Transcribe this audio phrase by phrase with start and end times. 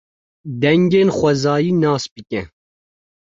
[0.61, 2.41] Dengên xwezayî nas bike.